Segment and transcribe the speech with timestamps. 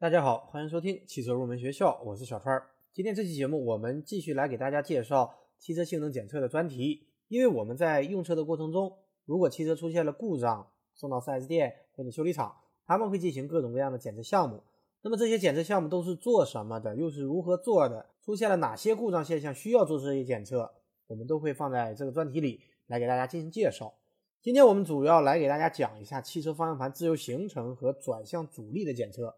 [0.00, 2.58] 大家好，欢迎收听汽车入门学校，我是小川。
[2.90, 7.06] 今天这期节目，我们继续来给大家介绍汽车性能检测的专题。
[7.28, 14.62] 因为我们在用车的过程中，如果汽车出现了故障，送到 4S 店或者修理厂，他们会进行各种各样的检测项目。
[15.02, 16.96] 那么这些检测项目都是做什么的？
[16.96, 18.06] 又是如何做的？
[18.22, 20.72] 出现了哪些故障现象需要做这些检测？
[21.08, 23.92] 我们都会放在这个专题里来给大家进行介绍。
[24.40, 29.36] 今天我们主要来给大家讲一下汽车方向盘自由行程和转向阻力的检测。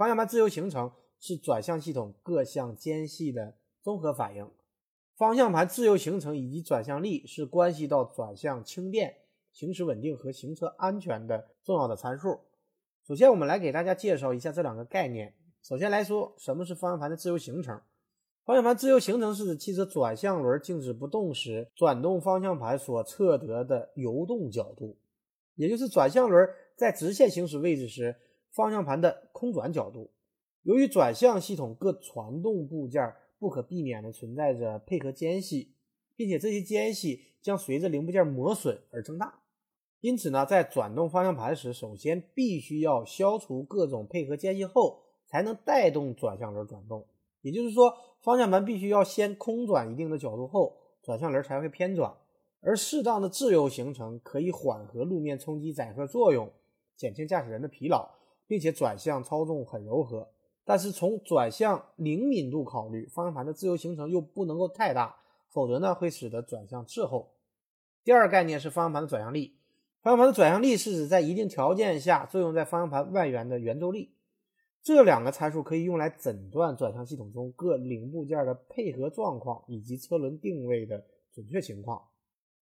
[0.00, 4.50] 方向盘自由行程是转向系统各项间隙的综合反应，
[5.14, 9.14] 方向盘自由行程以及转向力是关系到转向轻便、
[9.52, 12.40] 行驶稳定和行车安全的重要的参数。
[13.06, 15.34] 首先，我们来给大家介绍一下这两个概念。
[15.62, 17.78] 首先来说，什么是方向盘的自由行程？
[18.46, 24.96] 方向盘自由行程是指汽车转向轮静止不动时，转动方向盘所测得的游动角度，
[25.56, 28.16] 也就是转向轮在直线行驶位置时。
[28.50, 30.10] 方向盘的空转角度，
[30.62, 35.72] 由于转向系统各传动部件不可避免的存在着配合间隙，
[36.16, 39.40] 并且这些间隙将随着零部件磨损而增大，
[40.00, 47.06] 因此呢，在转动方向盘时，首先必须要消除各种配合间隙后，才能带动转向轮转动。
[47.42, 52.14] 也就是说，方向盘必须要先空转一定的角度后，转向轮才会偏转。
[52.60, 56.52] 而适当的自由行程可以缓和路面冲击载荷作用，
[56.94, 58.19] 减轻驾驶人的疲劳。
[58.50, 60.28] 并且转向操纵很柔和，
[60.64, 65.14] 但是从转向灵敏度考虑，方向盘的自由行程又不能够太大，
[65.50, 67.30] 否则呢会使得转向滞后。
[68.02, 69.54] 第二概念是方向盘的转向力，
[70.02, 74.10] 方向盘的转向力是指在一定条件下作用在方向盘外缘的圆周力。
[74.82, 82.02] 这两个参数可以用来诊断转向系统中各零部件的配合状况以及车轮定位的准确情况，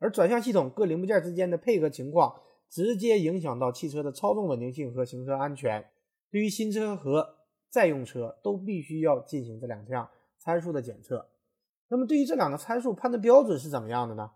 [0.00, 2.34] 而转向系统各零部件之间的配合情况。
[2.68, 5.84] 直接影响到汽车的操纵稳定性和行车安全。
[6.30, 7.36] 对于新车和
[7.70, 10.08] 在用车，都必须要进行这两项
[10.38, 11.28] 参数的检测。
[11.88, 14.30] 那么，对于这两个参数判断标准是怎么样的呢？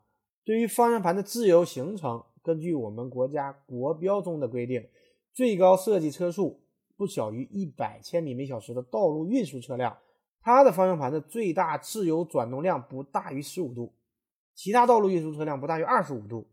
[0.45, 4.89] 对于方向盘的自由行程，根据我们国家国标中的规定，
[5.33, 6.61] 最高设计车速
[6.97, 9.99] 不小于一百千米每小时的道路运输车辆，
[10.41, 13.93] 它的方向盘的最大自由转动量不大于十五度；
[14.55, 16.49] 其他道路运输车辆不大于二十五度。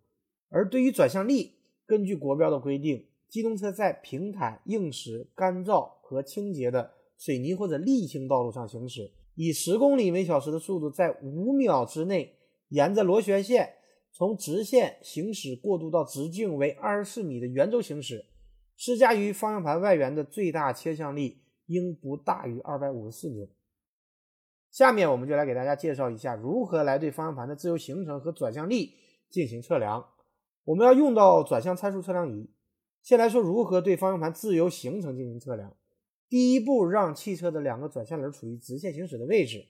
[0.50, 1.57] 而对于转向力，
[1.88, 12.36] 根据国标的规定，机动车在平坦、硬实、干燥和清洁的水泥或者沥青道路上行驶，以十公里每小时的速度，在五秒之内
[12.68, 13.74] 沿着螺旋线
[14.12, 18.26] 从直线行驶过渡到直径为二十四米的圆周行驶，
[18.76, 23.48] 施加于方向盘外缘的最大切向力应不大于二百五十四牛。
[24.70, 28.94] 下面我们就来给大家介绍一下如何来对方向盘的自由行程和转向力
[29.30, 30.06] 进行测量。
[30.68, 32.50] 我们要用到转向参数测量仪。
[33.02, 35.74] 先来说如何对方向盘自由行程进行测量。
[36.28, 39.70] 第一步，让汽车的两个转向轮处于直线行驶的位置，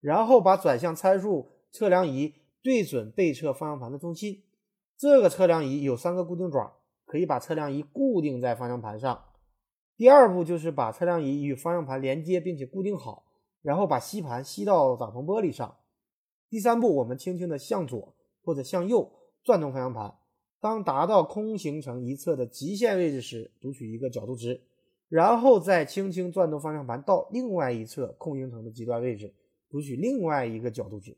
[0.00, 4.44] 然后把转向参数测量仪对准被测方向盘的中心。
[4.96, 9.24] 这个测量仪有三个固定爪，可以把测量仪固定在方向盘上。
[9.96, 13.24] 第二步就是把测量仪与方向盘连接并且固定好，
[13.62, 15.76] 然后把吸盘吸到挡风玻璃上。
[16.48, 18.14] 第三步，我们轻轻的向左
[18.44, 19.10] 或者向右
[19.42, 20.14] 转动方向盘。
[20.66, 24.60] 当达到空行程一侧的极限位置时，读取一个角度值，
[25.08, 29.32] 然后再轻轻转动方向盘到另外一侧空行程的极端位置，
[29.70, 31.16] 读取另外一个角度值，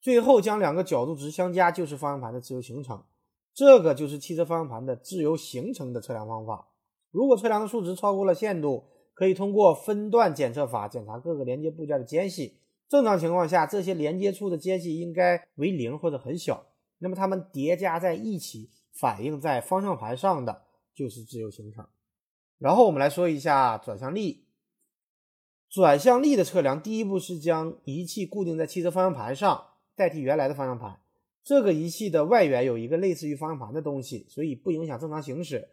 [0.00, 3.02] 最后将两个角度值相加，就是方向盘的自由行程。
[3.52, 6.68] 这个就是汽车方向盘的自由行程的测量方法。
[7.10, 12.58] 如果测量的数值超过了限度，可以通过分段检测法检查各个连接部件的间隙。
[12.88, 16.64] 正常情况下，这些连接处的间隙应该为零或者很小。
[17.02, 20.62] 那么它们叠加在一起，反映在方向盘上的
[20.94, 21.84] 就是自由行程。
[22.58, 24.44] 然后我们来说一下转向力。
[25.68, 31.00] 转向力的测量，第一步是将仪器固定在汽车方向盘上，代替原来的方向盘。
[31.42, 35.70] 这个仪器的外缘有一个类似于方向盘的东西，所以不影响正常行驶。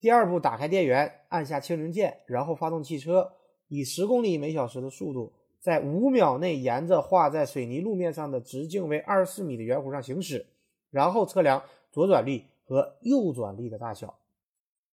[0.00, 3.34] 第二步，打开电源，按下清零键，然后发动汽车，
[3.68, 10.46] 以十公里每小时的速度，在五秒内沿着画在水泥路面上的直径为二十四米的圆弧上行驶。
[10.92, 11.60] 然后测量
[11.90, 14.14] 左转力和右转力的大小。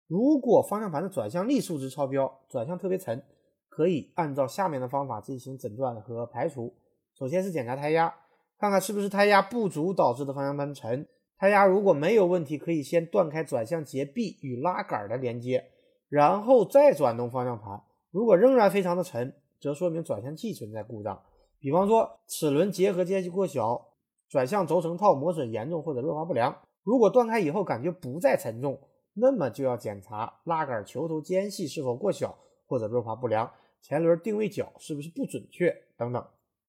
[0.07, 3.25] 如果方向盘的转向力数值超标，转向特别沉，
[3.69, 6.73] 可以按照下面的方法进行诊断和排除。
[7.19, 8.15] 首先是检查胎压，
[8.59, 11.09] 看看是不是胎压不足导致的方向盘沉。
[11.39, 15.65] 胎压如果没有问题，可以先断开转向节臂与拉杆的连接，
[16.09, 17.83] 然后再转动方向盘。
[18.11, 21.21] 如果仍然非常的沉，则说明转向器存在故障，
[21.59, 23.89] 比方说齿轮结合间隙过小。
[24.29, 28.81] 转向轴承套磨损严重或者润滑不良，如果断开以后感觉不再沉重，
[29.15, 32.37] 那么就要检查拉杆球头间隙是否过小
[32.67, 33.51] 或者润滑不良，
[33.81, 36.27] 前轮定位角是不是不准确等等。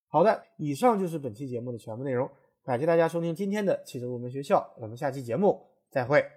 [0.08, 2.30] 好的，以上就是本期节目的全部内容，
[2.64, 6.37] 感谢大家收听今天的汽车入门学校，我们下期节目再会。